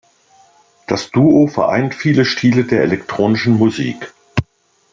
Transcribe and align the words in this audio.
Das 0.87 1.11
Duo 1.11 1.45
vereint 1.45 1.93
viele 1.93 2.25
Stile 2.25 2.63
der 2.63 2.81
elektronischen 2.81 3.53
Musik. 3.53 4.15